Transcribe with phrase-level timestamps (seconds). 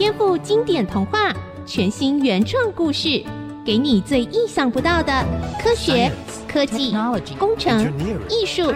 [0.00, 1.30] 颠覆经典童话，
[1.66, 3.22] 全新原创故事，
[3.62, 5.12] 给你最意想不到的
[5.62, 6.10] 科学、
[6.48, 6.94] 科技、
[7.38, 7.92] 工程、
[8.30, 8.72] 艺术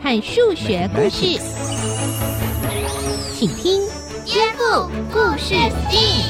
[0.00, 1.36] 和数学故事，
[3.34, 3.80] 请听
[4.24, 6.22] 《颠覆故事 STEAM》。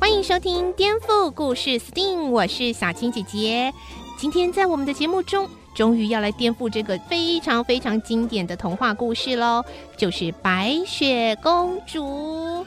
[0.00, 3.70] 欢迎收听《颠覆故事 STEAM》，我是小青姐姐。
[4.18, 5.46] 今天在我们的节目中，
[5.76, 9.62] 终于要来颠覆这个非常非常经典的童话故事喽，
[9.94, 12.64] 就是白雪公主。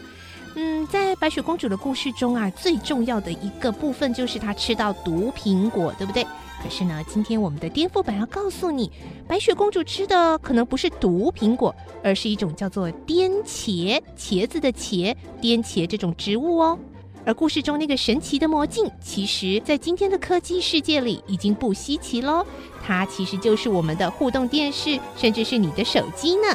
[0.53, 6.23] 嗯，在白雪公主的故事中啊，最重要的一个部分就是她吃到毒苹果，对不对？
[6.61, 8.91] 可是呢，今天我们的颠覆版要告诉你，
[9.27, 16.77] 白雪公主吃的可能不是毒苹果，而是一种叫做颠茄，茄子的茄，颠茄这种植物哦。
[17.25, 22.45] 而故事中那个神奇的魔镜，其实，在今天的科技世界里已经不稀奇喽。
[22.83, 26.47] 它其实就是我们的互动电视，甚至是你的手机呢。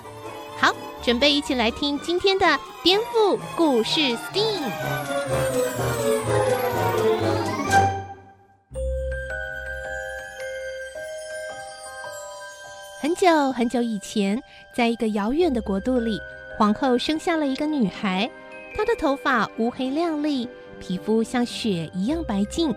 [0.58, 4.70] 好，准备一起来听今天的颠覆故事 STEAM。
[13.00, 14.42] 很久很久以前，
[14.74, 16.18] 在一个遥远的国度里，
[16.58, 18.28] 皇后生下了一个女孩。
[18.76, 20.48] 她的头发乌黑亮丽，
[20.86, 22.74] 皮肤像雪一样白净，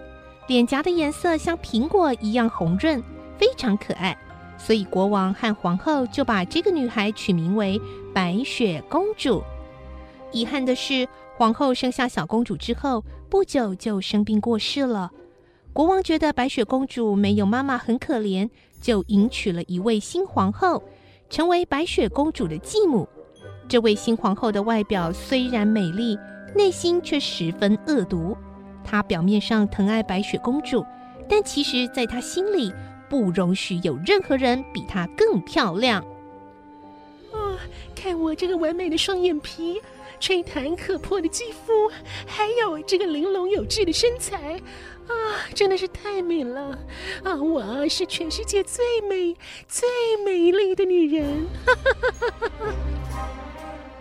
[0.47, 3.03] 脸颊的颜色像苹果一样红润，
[3.37, 4.17] 非常可爱。
[4.57, 7.79] 所以国王和皇后就把这个女孩取名为
[8.13, 9.43] 白雪公主。
[10.31, 11.05] 遗憾的是，
[11.35, 15.11] 皇后生下小公主之后不久就生病过世了。
[15.73, 18.49] 国王觉得白雪公主没有妈妈很可怜，
[18.81, 20.81] 就迎娶了一位新皇后，
[21.29, 23.07] 成为白雪公主的继母。
[23.67, 26.17] 这位新皇后的外表虽然美丽，
[26.55, 28.35] 内心却十分恶毒。
[28.83, 30.85] 她表面上疼爱白雪公主，
[31.27, 32.73] 但其实在她心里
[33.09, 36.03] 不容许有任何人比她更漂亮。
[37.31, 37.57] 哦，
[37.95, 39.81] 看我这个完美的双眼皮，
[40.19, 41.91] 吹弹可破的肌肤，
[42.25, 44.53] 还有这个玲珑有致的身材，
[45.07, 45.13] 啊，
[45.53, 46.79] 真的是太美了！
[47.23, 49.35] 啊，我是全世界最美、
[49.67, 49.87] 最
[50.25, 51.45] 美丽的女人。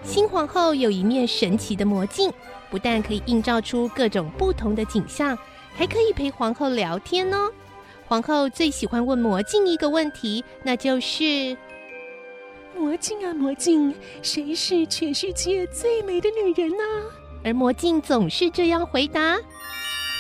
[0.06, 2.32] 新皇后有一面神奇的魔镜，
[2.70, 5.36] 不但可以映照出各种不同的景象，
[5.74, 7.50] 还可以陪皇后聊天哦。
[8.06, 11.56] 皇后最喜欢问魔镜一个问题，那就是：
[12.78, 16.84] 魔镜啊，魔镜，谁是全世界最美的女人呢？
[17.44, 19.36] 而魔镜总是这样回答：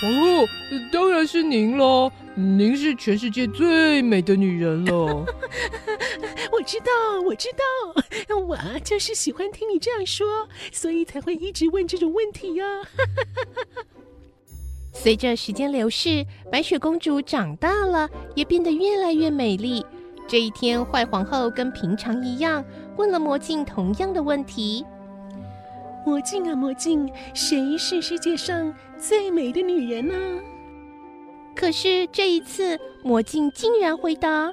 [0.02, 0.46] 皇后，
[0.92, 4.92] 当然是您喽，您是全世界最美的女人了。
[6.52, 12.64] 我知道，我知道， 我就是喜欢听你这样说，所以才会一直问这种问题呀。
[14.92, 19.84] 随着时间流逝，白雪公主长大了，也变得越来越美丽。
[20.28, 22.62] 这一天，坏皇后跟平常一样，
[22.98, 24.84] 问了魔镜同样的问题
[26.04, 30.14] ：“魔镜啊，魔镜，谁是世界上最美的女人呢？”
[31.56, 34.52] 可是这一次，魔镜竟然回答。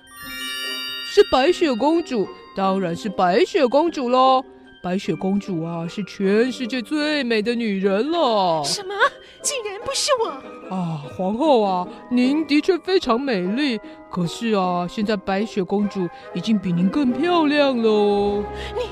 [1.06, 4.44] 是白雪公主，当然是白雪公主喽！
[4.82, 8.64] 白雪公主啊，是全世界最美的女人了。
[8.64, 8.96] 什么？
[9.42, 10.76] 竟然不是我！
[10.76, 18.44] 啊，皇后啊，您的确非常美丽，可是啊，现在白雪公主已经比您更漂亮喽。
[18.76, 18.84] 你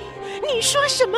[0.53, 1.17] 你说什么？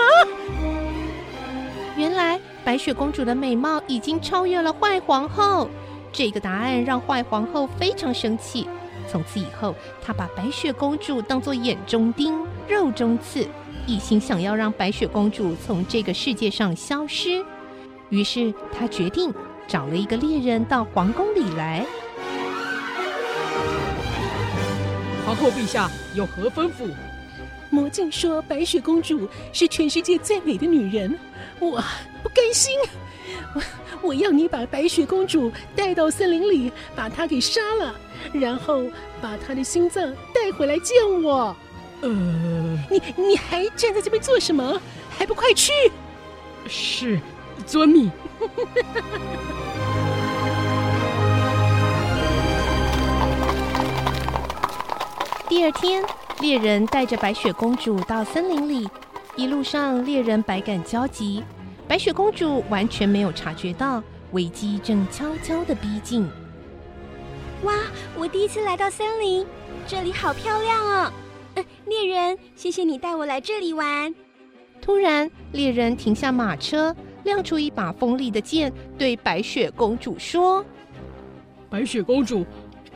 [1.98, 5.68] 原来白雪公主的美貌已经超越了坏皇后。
[6.14, 8.70] 这个答案让坏皇后非常生气。
[9.10, 12.34] 从此以后，她把白雪公主当作眼中钉、
[12.70, 13.46] 肉中刺，
[13.86, 17.44] 一心想要让白雪公主从这个世界上消失。
[18.10, 19.34] 于是，她决定
[19.68, 21.86] 找了一个猎人到皇宫里来。
[25.26, 26.90] 皇后陛下有何吩咐？
[27.70, 31.18] 魔镜说白雪公主是全世界最美的女人，
[31.60, 31.84] 我
[32.22, 32.72] 不甘心。
[33.56, 33.62] 我
[34.04, 37.96] 我要你把白雪公主带到森林里，把她给杀了。
[38.32, 38.84] 然后
[39.22, 41.56] 把她的心脏带回来见我。
[42.02, 42.10] 呃，
[42.90, 44.80] 你你还站在这边做什么？
[45.18, 45.72] 还不快去！
[46.68, 47.20] 是，
[47.66, 48.12] 遵命。
[55.48, 56.04] 第二天，
[56.40, 58.90] 猎人带着白雪公主到森林里，
[59.36, 61.44] 一路上猎人百感交集，
[61.94, 64.02] 白雪公主完全没有察觉到
[64.32, 66.28] 危机正悄悄的逼近。
[67.62, 67.76] 哇！
[68.18, 69.46] 我第一次来到森林，
[69.86, 71.14] 这里好漂亮哦。
[71.54, 74.12] 嗯，猎人，谢谢你带我来这里玩。
[74.82, 76.96] 突然，猎人停下马车，
[77.26, 80.66] 亮出一把锋利的剑，对白雪公主说
[81.70, 82.44] ：“白雪公主，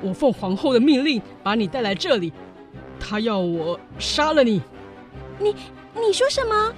[0.01, 2.33] 我奉皇后的命令把你带来这里，
[2.99, 4.59] 她要我杀了你。”
[5.37, 5.55] 你
[5.93, 6.73] 你说什么？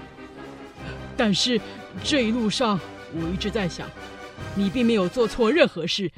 [1.16, 1.60] 但是
[2.04, 2.80] 这一路上，
[3.14, 3.88] 我一直在想，
[4.56, 6.12] 你并没有做错任何事。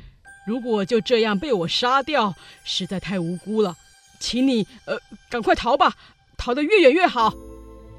[0.45, 2.33] 如果就这样被我杀掉，
[2.63, 3.75] 实在太无辜了。
[4.19, 4.97] 请你呃，
[5.29, 5.93] 赶快逃吧，
[6.37, 7.33] 逃得越远越好。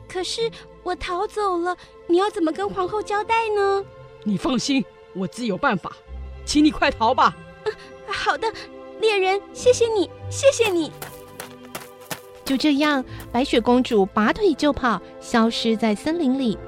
[0.09, 0.51] 可是
[0.83, 1.77] 我逃走了，
[2.09, 3.85] 你要怎么跟皇后交代呢？
[4.25, 5.93] 你放心，我自有办法。
[6.45, 7.37] 请你快逃吧。
[7.65, 7.73] 嗯，
[8.07, 8.53] 好的，
[9.01, 10.91] 猎人，谢谢你，谢谢你。
[12.45, 16.59] 就这样，白雪公主拔腿就跑，消失在森林里。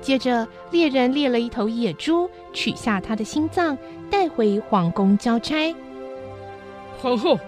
[0.00, 3.76] 接着，猎人猎了一头野猪，取下它的心脏，
[4.10, 5.74] 带回皇宫交差。
[6.98, 7.38] 皇后，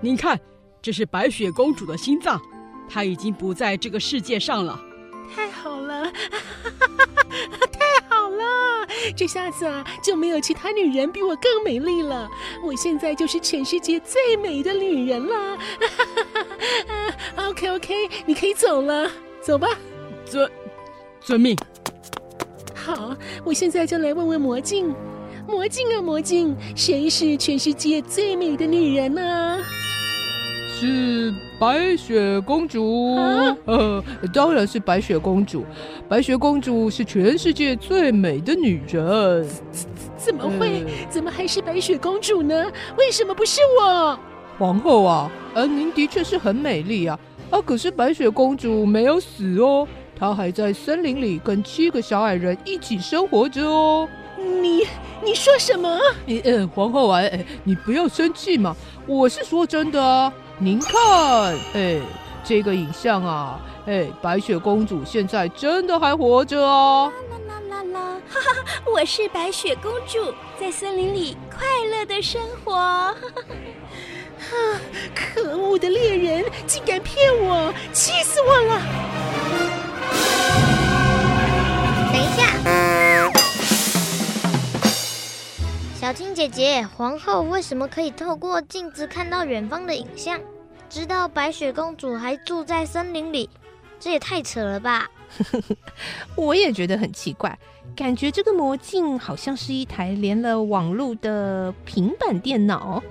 [0.00, 0.38] 您看，
[0.80, 2.40] 这是白雪公主的心脏，
[2.88, 4.80] 她已经不在这个世界上了。
[5.34, 6.04] 太好了，
[7.72, 8.86] 太好了！
[9.16, 12.30] 这下子啊，就没有其他女人比我更美丽了。
[12.62, 15.58] 我现在就是全世界最美的女人了。
[17.48, 17.94] OK OK，
[18.24, 19.10] 你可以走了，
[19.40, 19.68] 走吧。
[20.24, 20.50] 遵
[21.20, 21.56] 遵命。
[22.86, 24.94] 好，我现在就来问问魔镜，
[25.44, 29.58] 魔镜啊魔镜，谁是全世界最美的女人呢？
[30.78, 33.16] 是白雪公主。
[33.16, 35.64] 啊、呃，当然是白雪公主。
[36.08, 39.44] 白雪公主是全世界最美的女人。
[39.72, 40.84] 怎怎么会？
[40.84, 42.70] 呃、怎么还是白雪公主呢？
[42.96, 44.16] 为什么不是我？
[44.60, 47.18] 皇后啊，呃，您的确是很美丽啊。
[47.50, 49.88] 啊，可是白雪公主没有死哦。
[50.18, 54.08] 她还在森林里跟七个小矮人一起生活着哦。
[54.38, 54.86] 你
[55.22, 55.98] 你说什么？
[56.26, 58.74] 嗯、呃，皇后啊，哎，你不要生气嘛，
[59.06, 60.32] 我是说真的啊。
[60.58, 60.94] 您看，
[61.74, 62.00] 哎，
[62.42, 67.12] 这个影像啊，哎，白雪公主现在真的还活着哦。
[67.30, 72.74] 啦啦啦啦啦，哈哈，我是白雪公主，在森林里快乐的生活。
[72.74, 73.14] 哈
[74.38, 74.80] 哈，
[75.14, 78.80] 可恶的猎人，竟敢骗我，气死我了！
[86.06, 90.40] 小青姐姐，皇后为什么可以透过镜子看到远方的影像，
[90.88, 93.50] 知道白雪公主还住在森林里？
[93.98, 95.10] 这也太扯了吧！
[96.36, 97.58] 我也觉得很奇怪，
[97.96, 103.02] 感觉这个魔镜好像是一台连了网络的平板电脑，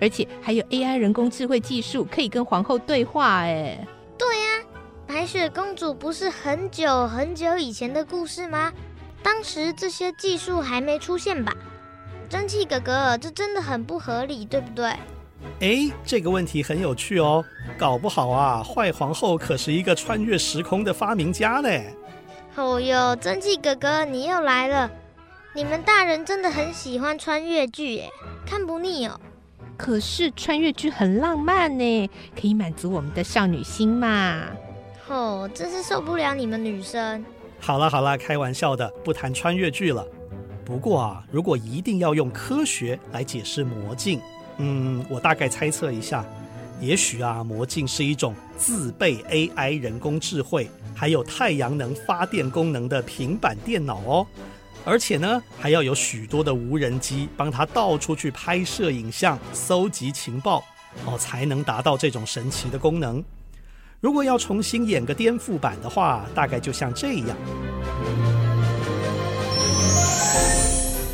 [0.00, 3.42] 而且还有 AI 人工智慧技术，可以跟皇后对话。
[3.42, 3.78] 哎，
[4.18, 4.64] 对呀。
[5.06, 8.72] 白雪公主不是很久很久以前的故事吗？
[9.22, 11.54] 当时这些技术还没出现吧？
[12.30, 14.86] 蒸汽哥哥，这真的很不合理，对不对？
[15.60, 17.44] 哎，这个问题很有趣哦，
[17.76, 21.92] 搞不好啊，坏皇后可是一个穿越时空的发明家嘞。
[22.54, 24.88] 哦哟，蒸汽哥哥，你又来了！
[25.54, 28.08] 你们大人真的很喜欢穿越剧，耶，
[28.46, 29.20] 看不腻哦。
[29.76, 32.10] 可是穿越剧很浪漫呢，
[32.40, 34.44] 可以满足我们的少女心嘛。
[35.08, 37.24] 哦，真是受不了你们女生。
[37.58, 40.06] 好了好了，开玩笑的，不谈穿越剧了。
[40.70, 44.20] 不过啊，如果一定要用科学来解释魔镜，
[44.58, 46.24] 嗯，我大概猜测一下，
[46.80, 54.24] 也许啊，魔镜是一种自备 AI 人工智慧，还有太阳能发电功能的平板电脑哦。
[54.84, 60.62] 而且呢，还要有许多的无人机帮他到处去拍摄影像、搜集情报，
[61.04, 63.22] 哦，才能达到这种神奇的功能。
[63.98, 67.36] 如果要重新演个颠覆版的话，大概就像这样。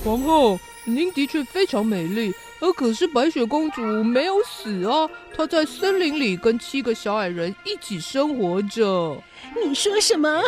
[0.07, 9.21] 皇后，您的确非常美丽，而可是白雪公主没有死啊，她在森林里跟七个小矮人一起生活着。
[9.65, 10.41] 你说什么？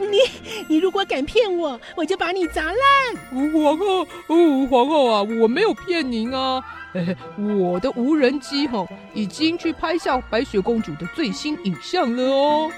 [0.00, 0.20] 你
[0.68, 3.52] 你如果敢骗我，我就把你砸烂。
[3.52, 6.64] 皇后，哦，皇后啊，我没有骗您啊。
[6.94, 12.72] 哎，我的无人机哈已经去拍下白雪公主的最新影像了哦。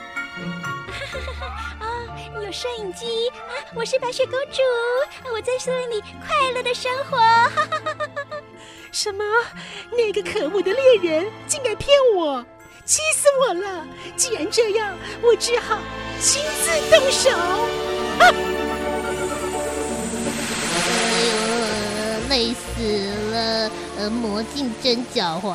[1.78, 1.86] 啊，
[2.42, 3.38] 有摄影机啊！
[3.74, 4.62] 我是白雪公主，
[5.66, 7.18] 森林里快乐的生活。
[8.92, 9.24] 什么？
[9.90, 12.46] 那个可恶的猎人竟敢骗我！
[12.84, 13.84] 气死我了！
[14.16, 15.80] 既然这样，我只好
[16.20, 17.30] 亲自动手。
[17.30, 18.30] 啊！
[20.78, 20.94] 哎
[21.26, 21.34] 呦，
[22.28, 23.25] 累死了！
[23.98, 25.54] 呃，魔镜真狡猾，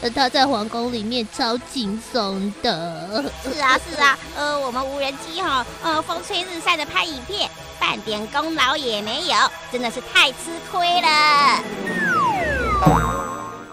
[0.00, 3.24] 呃，他在皇宫里面超轻松的。
[3.42, 9.36] 是啊，是啊，呃，我们无人机哈，呃，风吹日晒的拍影片，半点功劳也没有，
[9.72, 11.62] 真的是太吃亏了。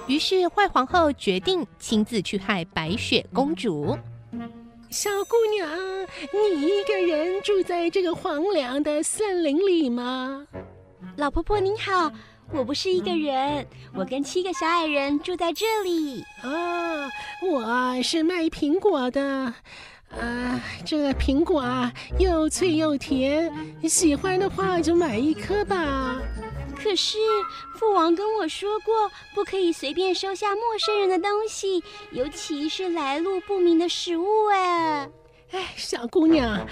[0.07, 3.97] 于是，坏皇后决定亲自去害白雪公主。
[4.91, 5.67] 小姑娘，
[6.31, 10.45] 你一个人住在这个荒凉的森林里吗？
[11.17, 12.11] 老婆婆您好，
[12.53, 16.23] 我不是一个人，我跟七个小矮人住在这里。
[16.41, 17.09] 啊，
[17.41, 19.53] 我是卖苹果的。
[20.11, 23.51] 啊，这个苹果啊，又脆又甜，
[23.83, 26.15] 喜欢的话就买一颗吧。
[26.77, 27.17] 可是
[27.77, 34.45] 父王跟我说过，不可以随便收下陌生人的东西，尤其是来路不明的食物。
[34.53, 35.09] 哎，
[35.51, 36.65] 哎，小姑娘，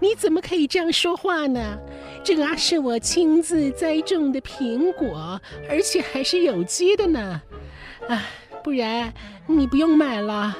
[0.00, 1.78] 你怎么可以这样说话呢？
[2.28, 7.40] 这个，是我亲自栽种的苹果，而且还是有机的呢。
[8.06, 8.22] 啊，
[8.62, 9.10] 不然
[9.46, 10.54] 你不用买了。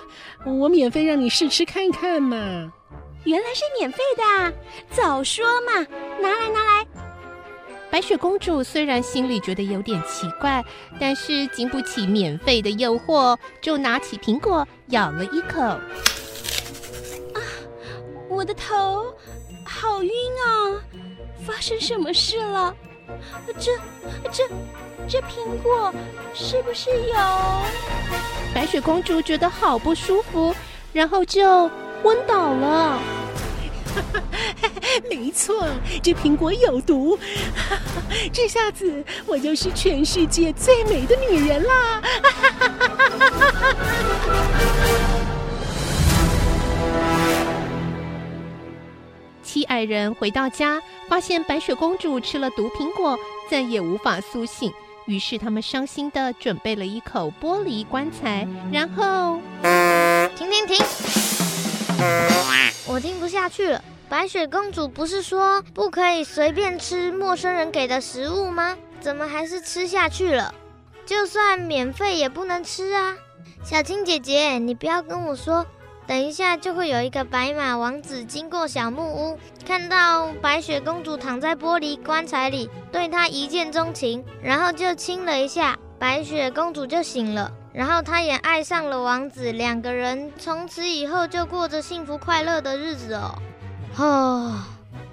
[0.46, 2.72] 我免费让你试吃看看嘛！
[3.24, 4.54] 原来是免费的，
[4.88, 5.86] 早说嘛！
[6.22, 6.86] 拿来拿来！
[7.90, 10.64] 白雪公主虽然心里觉得有点奇怪，
[10.98, 15.78] 但是经不起免费的诱惑，就拿起苹果咬了一口。
[18.38, 19.12] 我的头
[19.64, 20.10] 好晕
[20.46, 20.78] 啊！
[21.44, 22.72] 发生什么事了？
[23.58, 23.76] 这
[24.30, 24.48] 这
[25.08, 25.92] 这苹果
[26.32, 27.16] 是不是有？
[28.54, 30.54] 白雪公主觉得好不舒服，
[30.92, 31.68] 然后就
[32.00, 33.00] 昏倒了。
[35.10, 35.66] 没错，
[36.00, 37.18] 这苹果有毒。
[38.32, 42.00] 这下子我就是全世界最美的女人啦！
[42.00, 45.07] 哈哈哈哈哈
[49.48, 50.78] 七矮人回到家，
[51.08, 53.18] 发现白雪公主吃了毒苹果，
[53.50, 54.70] 再也无法苏醒。
[55.06, 59.40] 于是他们伤心地准备了一口玻璃棺材，然后
[60.36, 60.76] 停停停！
[62.86, 63.82] 我听不下去了。
[64.06, 68.76] 白雪公主不是说不可以随便吃陌生人给的食物吗？
[69.00, 70.54] 怎么还是吃下去了？
[71.06, 73.16] 就算免费也不能吃啊！
[73.64, 75.64] 小青姐姐，你不要跟我说。
[76.08, 93.38] 等一下，就会有一个白马王子经过小木屋，看到白雪公主躺在玻璃棺材里，对她一见钟情，然后就亲了一下，白雪公主就醒了，然后她也爱上了王子，两个人从此以后就过着幸福快乐的日子哦。
[93.98, 94.54] 哦，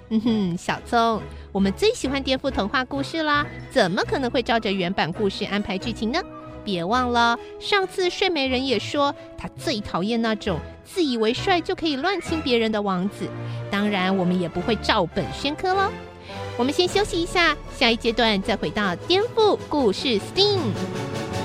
[0.08, 1.20] 嗯哼，小聪，
[1.52, 6.18] 我们最喜欢颠覆童话故事啦，怎么可能会照着原版故事安排剧情呢？
[6.66, 13.28] 别忘了，上次睡美人也说，她最讨厌那种自以为帅就可以乱亲别人的王子。
[13.70, 15.90] 当然，我们也不会照本宣科喽。
[16.58, 21.35] 我们先休息一下，下一阶段再回到颠覆故事 STEAM。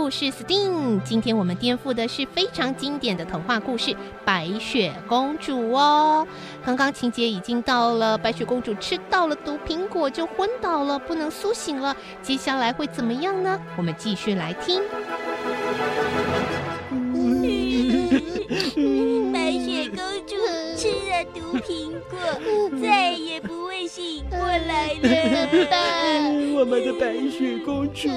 [0.00, 3.90] 故事 STEAM，今天我们颠覆的是非常经典的童话故事
[4.24, 6.26] 《白雪公主》哦。
[6.64, 11.94] 刚刚情节已经到了，白雪公主吃到了毒苹果就昏倒了，不能苏醒了。
[12.22, 13.60] 接下来会怎么样呢？
[13.76, 14.80] 我们继续来听。
[21.24, 22.18] 毒苹果，
[22.82, 25.00] 再也不会醒过来了。
[26.58, 28.08] 我们的白雪公主，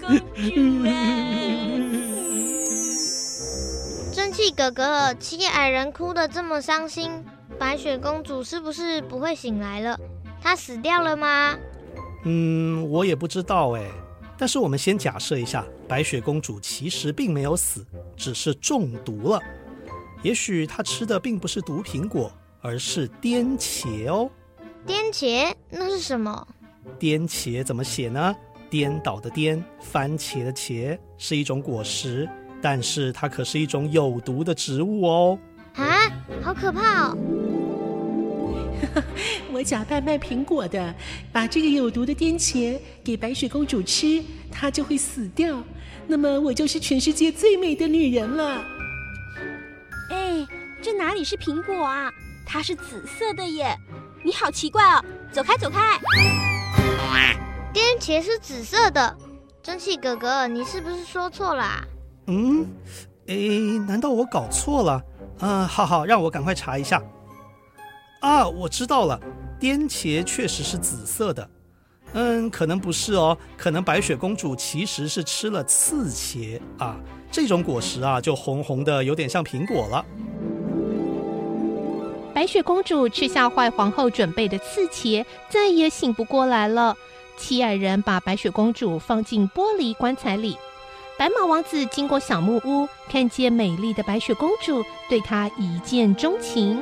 [0.00, 0.52] 公主
[0.88, 0.92] 啊！
[4.12, 7.10] 蒸汽哥哥，七矮人哭得这么伤心，
[7.58, 9.98] 白雪公主是不是不会醒来了？
[10.42, 11.56] 她死掉了吗？
[12.24, 13.84] 嗯，我也不知道哎。
[14.40, 17.84] 但是我们先假设一下，白雪公主其实并没有死，
[18.16, 19.42] 只是中毒了。
[20.22, 24.30] 也许他吃的并不是毒苹果，而是颠茄哦。
[24.86, 25.52] 颠茄？
[25.70, 26.46] 那是什么？
[26.98, 28.34] 颠茄怎么写呢？
[28.70, 32.28] 颠倒的颠，番茄的茄，是一种果实，
[32.60, 35.38] 但是它可是一种有毒的植物哦。
[35.74, 35.86] 啊，
[36.42, 37.18] 好可怕哦！
[39.52, 40.94] 我假扮卖苹果的，
[41.32, 45.62] 把这个有毒的颠茄给白雪公主吃，她就会死掉。
[46.06, 48.64] 那么我就是全世界最美的女人了。
[50.10, 50.46] 哎，
[50.82, 52.10] 这哪里是苹果啊？
[52.46, 53.76] 它是紫色的耶！
[54.24, 56.00] 你好奇怪哦，走开走开！
[57.72, 59.16] 颠茄是紫色的，
[59.62, 61.84] 蒸汽哥哥，你是不是说错了啊？
[62.26, 62.66] 嗯，
[63.26, 63.34] 哎，
[63.86, 65.02] 难道我搞错了？
[65.40, 67.02] 啊，好好，让我赶快查一下。
[68.20, 69.20] 啊，我知道了，
[69.60, 71.48] 颠茄确实是紫色的。
[72.14, 76.96] 嗯，可能不是哦，可能白雪公主其实是吃了刺茄啊，
[77.30, 80.04] 这种果实啊就红红的，有点像苹果了。
[82.34, 86.96] 白雪公主吃下坏皇后准备的刺茄，再也醒不过来了。
[87.36, 90.56] 七矮人把白雪公主放进玻璃棺材里，
[91.18, 96.78] 白马王子经过小木屋，看见美丽的白雪公主，对她一见钟情。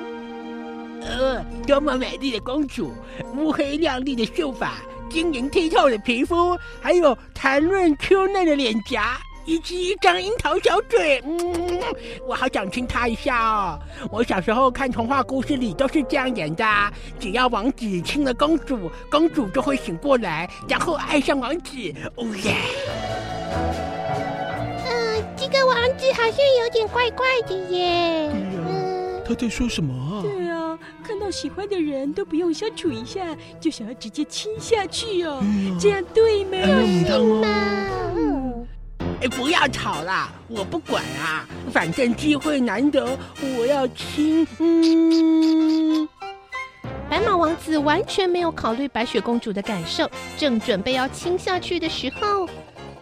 [1.03, 2.93] 呃，多么美丽的公主，
[3.35, 4.75] 乌黑亮丽的秀发，
[5.11, 11.23] 晶莹剔透的皮肤，还有弹润 Q 嫩的脸颊，以及一张樱桃小嘴。
[11.25, 11.81] 嗯，
[12.27, 13.79] 我好想亲她一下哦。
[14.11, 16.65] 我小时候看童话故事里都是这样演的，
[17.19, 21.77] 只要王子亲了公主，公主就会醒过来，然后爱上王子。
[22.17, 22.55] 哦耶！
[24.89, 28.31] 嗯，这个王子好像有点怪怪的耶。
[28.33, 30.23] 嗯，他在说什么啊？
[31.03, 33.25] 看到喜欢的人都不用相处一下，
[33.61, 36.59] 就想要直接亲下去哦，嗯、这样对吗？
[36.63, 37.49] 嗯吗？
[38.17, 38.67] 嗯，
[39.23, 43.17] 哎，不要吵啦，我不管啊，反正机会难得，
[43.59, 44.47] 我要亲。
[44.59, 46.09] 嗯，
[47.09, 52.49] 白马王子完全没有考虑白雪公主的感受，正准备要亲下去的时候，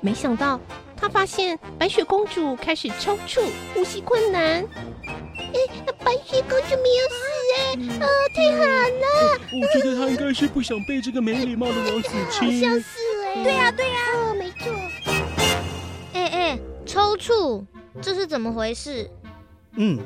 [0.00, 0.60] 没想到。
[0.96, 3.42] 他发现白雪公主开始抽搐，
[3.74, 4.64] 呼吸困难。
[5.54, 7.14] 哎，白雪公主没有死
[7.56, 7.58] 哎！
[8.00, 8.62] 哦，太好
[9.00, 9.40] 了！
[9.52, 12.60] 我觉得她应该是不想被这个没礼貌的王子亲。
[12.60, 12.86] 好像是
[13.24, 13.44] 哎。
[13.44, 13.96] 对呀，对呀。
[14.16, 14.72] 哦，没错。
[16.12, 17.64] 哎哎，抽搐，
[18.02, 19.08] 这是怎么回事？
[19.76, 19.98] 嗯，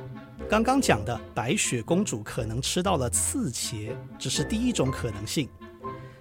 [0.48, 5.48] 刚刚讲的白雪公主可能吃到了刺茄，只是第一种可能性。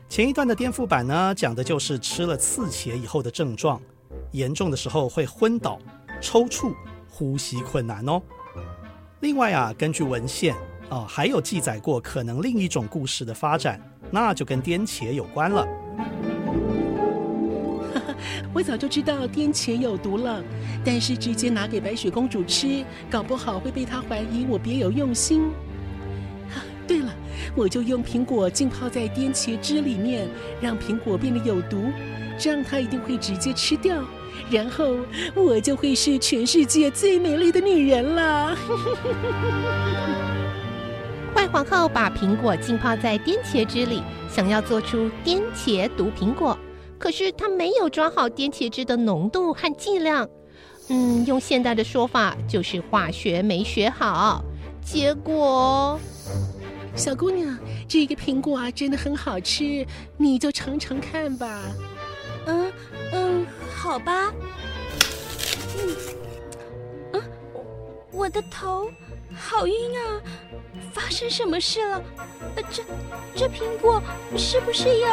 [0.10, 3.82] 前一段的颠覆版呢，讲的就是吃了刺茄以后的症状。
[4.32, 5.80] 严重的时候会昏倒、
[6.22, 6.74] 抽搐、
[7.10, 8.22] 呼吸困难哦。
[9.22, 10.56] 另外啊，根据文献
[10.90, 13.82] 啊，还有记载过可能另一种故事的发展，
[14.12, 15.66] 那就跟颠茄有关了。
[17.94, 18.16] 哈 哈
[18.54, 20.44] 我早就知道颠茄有毒了，
[20.86, 25.46] 但是直接拿给白雪公主吃，搞不好会被她怀疑我别有用心。
[26.52, 27.12] 啊， 对了，
[27.56, 30.28] 我就用苹果浸泡在颠茄汁里面，
[30.62, 31.86] 让苹果变得有毒，
[32.38, 34.04] 这样她一定会直接吃掉。
[34.50, 34.96] 然后
[35.36, 38.56] 我就会是全世界最美丽的女人了。
[41.36, 46.58] 坏皇后把苹果浸泡在颠茄汁里，想要做出颠茄毒苹果，
[46.98, 50.28] 可是她没有抓好颠茄汁的浓度和剂量。
[50.90, 54.44] 嗯，用现代的说法就是化学没学好。
[54.84, 56.00] 结果，
[56.96, 57.58] 小姑娘，
[57.88, 59.86] 这个苹果啊真的很好吃，
[60.16, 61.62] 你就尝尝看吧。
[62.48, 62.74] 嗯
[63.12, 63.48] 嗯。
[63.80, 64.34] 好吧，
[65.78, 65.96] 嗯，
[67.14, 67.22] 嗯，
[68.12, 68.90] 我的头
[69.34, 70.20] 好晕啊！
[70.92, 72.04] 发生什么事了？
[72.56, 72.84] 呃，这
[73.36, 74.02] 这苹果
[74.36, 75.08] 是不是有？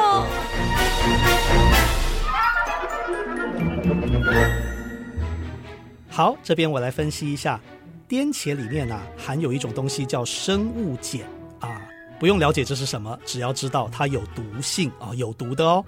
[6.08, 7.60] 好，这边我来分析一下，
[8.08, 11.20] 颠茄里面呢、啊、含有一种东西叫生物碱
[11.60, 11.80] 啊，
[12.18, 15.84] 不用了解这是什么，只要知道它有毒性啊，有毒的哦。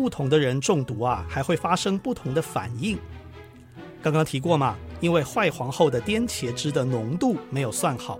[0.00, 2.98] 不同的人中毒啊，还会发生不同的反应。
[4.00, 8.18] 刚刚提过嘛，因为坏皇后的颠茄汁的浓度没有算好，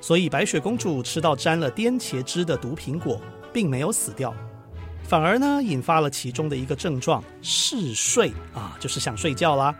[0.00, 3.20] 所以白雪公主吃到沾了颠茄汁的毒苹果，
[3.52, 4.34] 并没有死掉，
[5.02, 9.74] 反而呢引发了其中的一个症状嗜睡啊，就是想睡觉啦。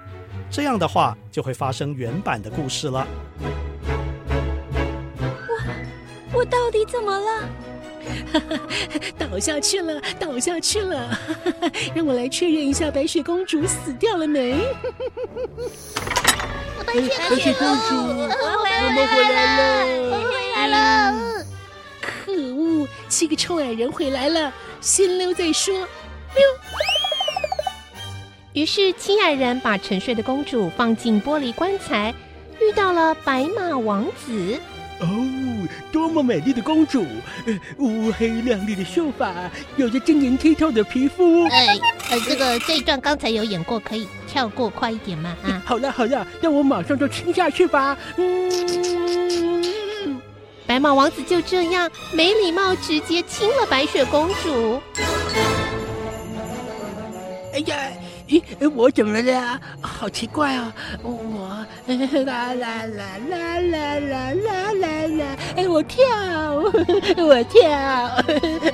[0.51, 3.09] 这样的话就会发生原版的故事了。
[6.33, 7.49] 我我到底怎么了？
[9.19, 11.19] 倒下去了，倒下去了！
[11.95, 14.55] 让我来确认一下，白雪公主死掉了没？
[16.87, 21.45] 白雪，白雪公主，我们回来了，我回来了！
[22.01, 25.75] 可恶，七个臭矮人回来了，先溜再说。
[25.75, 25.87] 溜。
[28.53, 32.13] 于是七矮人把沉睡的公主放进玻璃棺材，
[32.61, 34.59] 遇到了白马王子。
[34.99, 35.07] 哦，
[35.93, 37.07] 多么美丽的公主！
[37.79, 39.33] 乌黑亮丽的秀发，
[39.77, 41.45] 有着晶莹剔透的皮肤。
[41.49, 41.79] 哎，
[42.11, 45.37] 呃，这个这一段刚才有演过，可以跳过快一点吗？
[45.43, 47.97] 啊， 好了好了，让我马上就亲下去吧。
[48.17, 49.63] 嗯，
[50.67, 54.81] 白马王子就这样没礼貌，直接亲了白雪公主。
[57.53, 57.77] 哎呀！
[58.31, 58.41] 咦，
[58.77, 59.61] 我怎么了呀？
[59.81, 60.73] 好奇怪啊！
[61.03, 61.67] 我
[62.25, 65.37] 啦啦啦啦啦啦啦啦啦！
[65.57, 66.07] 哎，我跳，
[66.55, 67.61] 我跳，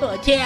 [0.03, 0.37] 我跳。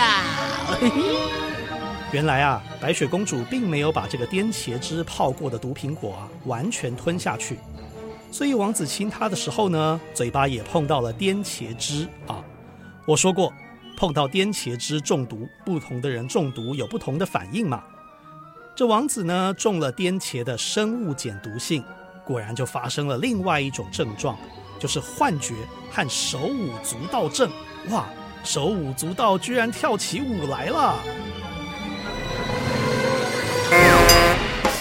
[2.12, 7.58] 原来啊，白雪公主并没有把这个颠茄汁泡过的毒苹果啊完全吞下去，
[8.30, 12.44] 所以王子亲她的时候呢，嘴巴也碰到了颠茄汁啊。
[13.06, 13.52] 我说过，
[13.96, 17.82] 碰到颠茄汁中毒，不同的人中毒有不同的反应嘛。
[18.80, 21.84] 这王子呢中了颠茄的生物碱毒性，
[22.24, 24.34] 果然就发生了另外一种症状，
[24.78, 25.52] 就是幻觉
[25.90, 27.50] 和手舞足蹈症。
[27.90, 28.08] 哇，
[28.42, 30.98] 手舞足蹈居然跳起舞来了！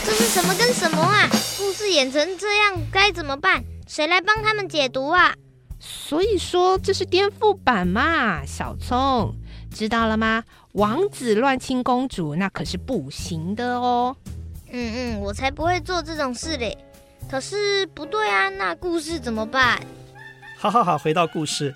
[0.06, 1.28] 这是什么跟什么啊？
[1.58, 3.62] 故事演成这样该怎么办？
[3.86, 5.36] 谁来帮他们解毒啊？
[5.80, 9.34] 所以说这是颠覆版嘛，小聪，
[9.72, 10.44] 知道了吗？
[10.74, 14.16] 王子乱亲公主那可是不行的哦。
[14.72, 16.78] 嗯嗯，我才不会做这种事嘞。
[17.30, 19.80] 可是不对啊，那故事怎么办？
[20.58, 21.74] 好好好，回到故事。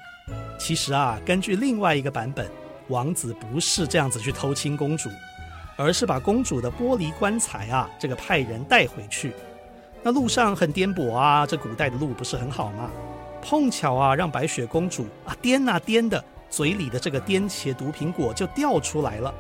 [0.59, 2.49] 其实啊，根据另外一个版本，
[2.89, 5.09] 王子不是这样子去偷亲公主，
[5.77, 9.33] 而是把公主的玻璃棺材啊，这个派人带回去。
[10.03, 12.89] 那路上很颠簸啊，这古代的路不是很好吗？
[13.43, 19.33] 碰巧啊，让白雪公主啊颠啊颠的，嘴里的这个颠茄毒苹果就掉出来了。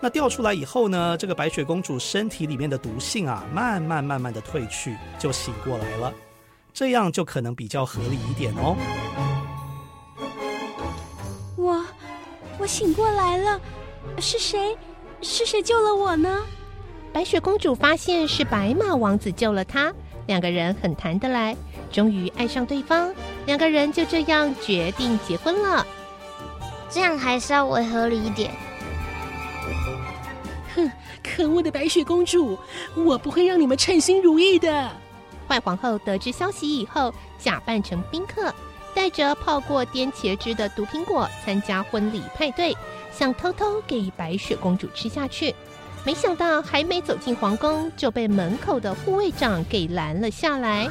[0.00, 6.12] 那掉出来以后呢，这个白雪公主身体里面的毒性啊，慢慢慢慢的褪去，就醒过来了。
[6.74, 8.76] 这样就可能比较合理一点哦。
[11.56, 11.82] 我，
[12.58, 13.60] 我醒过来了，
[14.18, 14.76] 是谁？
[15.22, 16.42] 是谁救了我呢？
[17.12, 19.94] 白雪公主发现是白马王子救了她，
[20.26, 21.56] 两个人很谈得来，
[21.92, 23.12] 终于爱上对方，
[23.46, 25.86] 两个人就这样决定结婚了。
[26.88, 28.50] 这样还稍微合理一点。
[30.74, 30.90] 哼，
[31.22, 32.58] 可恶的白雪公主，
[32.94, 34.90] 我不会让你们称心如意的。
[35.46, 38.52] 坏皇后得知消息以后，假扮成宾客，
[38.94, 42.74] 带着泡过颠茄汁的毒苹果参加婚礼派对，
[43.12, 45.54] 想偷偷给白雪公主吃下去。
[46.04, 50.88] 没想到还没走进皇宫，就被门口的护卫长给拦了下来。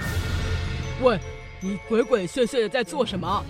[1.02, 1.19] 喂，
[1.62, 3.43] 你鬼鬼祟祟的在做什么？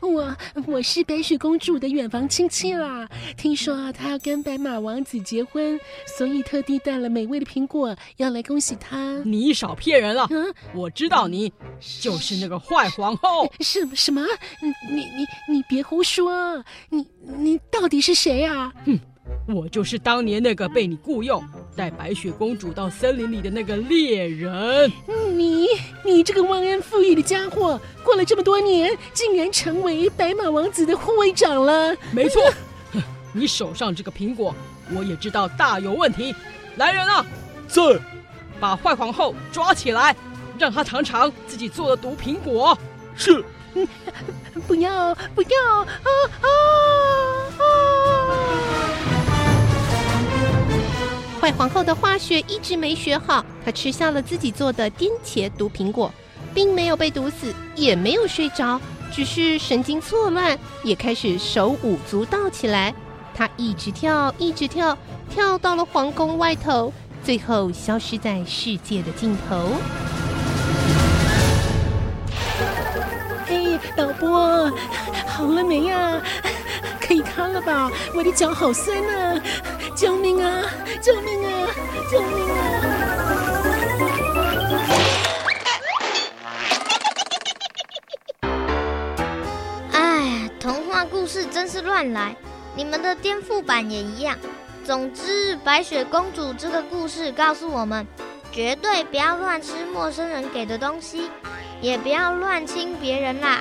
[0.00, 0.36] 我
[0.66, 5.78] 我是白雪公主的远房亲戚啦，听说她要跟白马王子结婚，
[6.16, 9.20] 所以特地带了美味的苹果要来恭喜她。
[9.24, 10.26] 你少骗人了！
[10.30, 11.52] 嗯，我知道你
[12.00, 13.52] 就是那个坏皇后。
[13.60, 14.22] 什么什么？
[14.88, 16.64] 你你你别胡说！
[16.88, 18.72] 你你到底是谁啊？
[18.86, 18.98] 哼。
[19.46, 21.42] 我就是当年那个被你雇佣
[21.76, 24.90] 带白雪公主到森林里的那个猎人。
[25.34, 25.66] 你
[26.04, 31.94] 你这个忘恩负义的家伙，过了这么多年，竟然成为白马王子的护卫长了。
[32.10, 32.42] 没错，
[33.32, 34.54] 你手上这个苹果，
[34.94, 36.34] 我也知道大有问题。
[36.76, 37.24] 来人啊，
[37.68, 37.82] 在
[38.60, 40.16] 把坏皇后抓起来，
[40.58, 42.78] 让她尝尝自己做的毒苹果。
[43.14, 43.44] 是。
[44.68, 45.86] 不要不要啊
[46.40, 46.46] 啊！
[51.44, 56.10] 坏皇后的化学一直没学好，她吃下了自己做的颠茄毒苹果，
[56.54, 58.80] 并没有被毒死，也没有睡着，
[59.12, 62.94] 只是神经错乱，也开始手舞足蹈起来。
[63.34, 64.96] 她一直跳，一直跳，
[65.28, 66.90] 跳到了皇宫外头，
[67.22, 69.72] 最后消失在世界的尽头。
[73.44, 74.72] 嘿，导播，
[75.26, 76.22] 好了没呀？
[77.06, 77.90] 可以看了吧？
[78.14, 79.38] 我的脚好酸啊！
[79.94, 80.64] 救命啊！
[81.00, 81.68] 救命啊！
[82.10, 82.58] 救命啊！
[89.92, 92.34] 哎，童话故事真是乱来，
[92.74, 94.36] 你们的颠覆版也一样。
[94.84, 98.04] 总之，白雪公主这个故事告诉我们，
[98.50, 101.30] 绝对不要乱吃陌生人给的东西，
[101.80, 103.60] 也不要乱亲别人啦。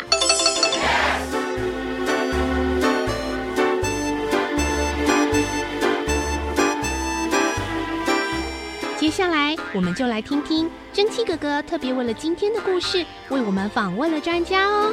[9.14, 14.92] 下来，我们就来听听蒸汽哥哥特别为了今天的故事，为我们访问了专家哦。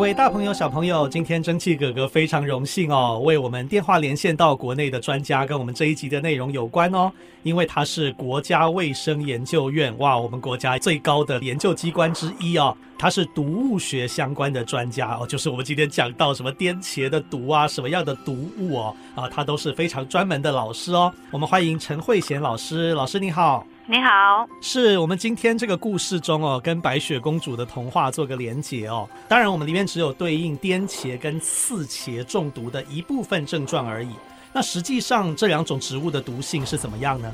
[0.00, 7.12] 各位大朋友、小朋友，今天蒸汽哥哥非常荣幸哦，为我们电话连线到国内的专家，跟我们这一集的内容有关哦。
[7.42, 12.74] 因为他是国家卫生研究院，哇，我们国家最高的研究机关之一哦。
[12.98, 21.12] 他是毒物学相关的专家哦，就是我们今天讲到什么颠茄的毒啊，什么样的毒物哦，啊，他都是非常专门的老师哦。
[21.30, 23.66] 我们欢迎陈慧娴老师，老师你好。
[23.86, 29.08] 你好，是我们今天这个故事中哦，跟白雪公主的童话做个连结哦。
[29.28, 34.14] 当然，我们里面只有对应颠茄跟刺茄中毒的一部分症状而已。
[34.52, 37.32] 那实际上这两种植物的毒性是怎么样呢？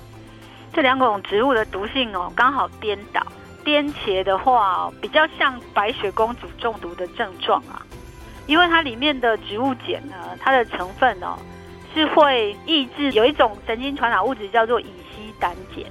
[0.72, 3.20] 这两种植物的毒性哦，刚好颠倒。
[3.62, 7.84] 颠茄的话，比较像白雪公主中毒的症状啊，
[8.46, 11.36] 因为它里面的植物碱呢，它的成分哦，
[11.92, 15.84] 是会抑制有一种神经传导物质叫做乙烯胆碱。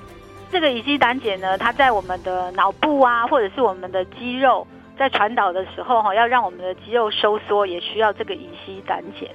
[0.51, 4.65] 这个乙醯胆碱呢，它在我们的脑部啊，或者是我们的肌肉
[4.97, 9.29] 在传导的时候，哈，要让我们的肌肉收缩，也需要这个乙醯胆碱。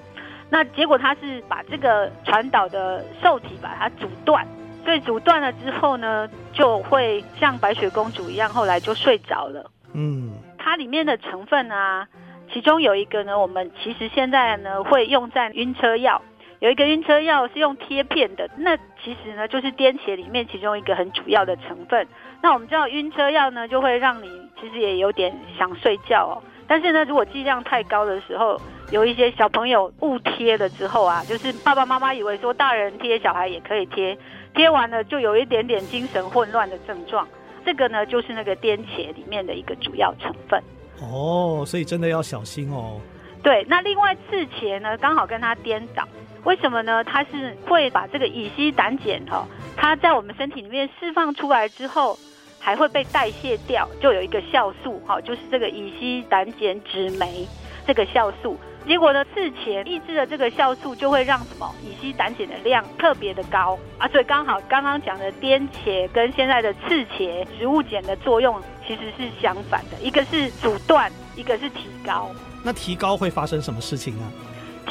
[0.49, 4.47] 那结果它是把这个传导的受体把它阻断，
[4.85, 9.71] 所以阻断了之后呢，就会像白雪公主一样，后来就睡着了。
[9.93, 12.09] 嗯，它里面的成分啊，
[12.53, 16.23] 其中有一个呢，我们其实现在呢会用在晕车药。
[16.61, 22.07] 有一个晕车药是用贴片的，那其实呢就是癫茄里面其中一个很主要的成分。
[22.43, 24.29] 那我们知道晕车药呢就会让你
[24.61, 26.37] 其实也有点想睡觉哦，
[26.69, 28.61] 但是呢如果剂量太高的时候，
[28.93, 34.17] 有一些小朋友误贴了之后啊，就是爸爸妈妈以为说大人贴小孩也可以贴，
[34.55, 37.27] 贴完了就有一点点精神混乱的症状，
[37.65, 40.63] 这个呢就是那个癫茄里面的一个主要成分。
[41.01, 43.01] 哦，所以真的要小心哦。
[43.43, 46.07] 对，那另外刺茄呢，刚好跟它颠倒，
[46.45, 47.05] 为什么呢？
[47.05, 52.19] 它是会把这个乙烯胆碱哈，它在我们身体里面释放出来之后，
[52.59, 57.47] 还会被代谢掉，就有一个酵素哈，就是这个乙烯胆碱酯酶
[57.87, 58.57] 这个酵素。
[58.87, 72.31] 结果呢，刺茄抑制了这个酵素，就会让什么乙烯胆碱的量特别的高啊，所以刚好刚刚讲的颠茄跟现在的刺茄植物碱的作用其实是相反的，一个是阻断，一个是提高。
[72.65, 74.33] 那提高会发生什么事情呢？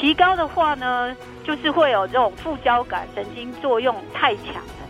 [0.00, 4.88] 提高的话呢，就是会有这种副交感神经作用太强了，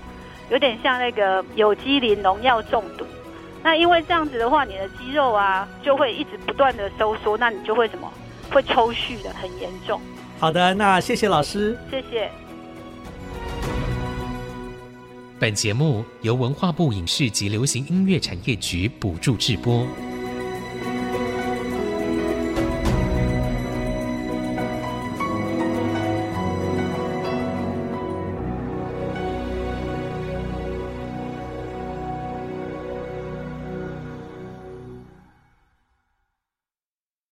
[0.51, 3.05] 有点像那个有机磷农药中毒。
[3.63, 8.11] 那因为这样子的话，你的肌肉啊就会一直不断的收缩，那你就会什么？
[8.53, 10.01] 会抽搐的，很严重。
[10.39, 11.77] 好的，那谢谢老师。
[11.91, 12.31] 谢谢。
[15.39, 19.87] 本节目由文化部影视及流行音乐产业局补助制播。